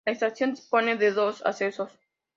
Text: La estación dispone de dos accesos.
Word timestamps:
La 0.03 0.13
estación 0.13 0.49
dispone 0.55 0.97
de 0.97 1.11
dos 1.11 1.45
accesos. 1.45 1.91